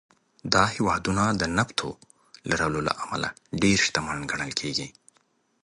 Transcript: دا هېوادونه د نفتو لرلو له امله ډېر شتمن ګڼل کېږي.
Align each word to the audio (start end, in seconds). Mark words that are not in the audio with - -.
دا 0.53 0.63
هېوادونه 0.75 1.23
د 1.41 1.43
نفتو 1.57 1.89
لرلو 2.49 2.79
له 2.87 2.93
امله 3.03 3.29
ډېر 3.61 3.77
شتمن 3.85 4.17
ګڼل 4.31 4.51
کېږي. 4.59 4.87